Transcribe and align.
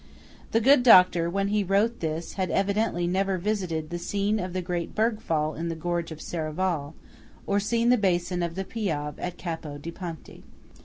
The 0.49 0.59
good 0.61 0.81
Doctor 0.81 1.29
when 1.29 1.49
he 1.49 1.63
wrote 1.63 1.99
this 1.99 2.33
had 2.33 2.49
evidently 2.49 3.05
never 3.05 3.37
visited 3.37 3.91
the 3.91 3.99
scene 3.99 4.39
of 4.39 4.51
the 4.51 4.61
great 4.63 4.95
bergfall 4.95 5.53
in 5.53 5.69
the 5.69 5.75
gorge 5.75 6.11
of 6.11 6.19
Serravalle, 6.23 6.95
or 7.45 7.59
seen 7.59 7.89
the 7.89 7.99
basin 7.99 8.41
of 8.41 8.55
the 8.55 8.65
Piave 8.65 9.19
at 9.21 9.37
Capo 9.37 9.77
di 9.77 9.91
Ponte. 9.91 10.41